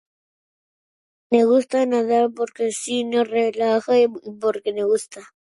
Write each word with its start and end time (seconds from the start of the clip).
Me 1.31 1.45
gusta 1.45 1.85
nadar 1.85 2.31
porque 2.35 2.71
si 2.71 3.05
me 3.05 3.23
relaja 3.23 3.99
y 3.99 4.07
porque 4.39 4.73
me 4.73 4.83
gusta. 4.83 5.21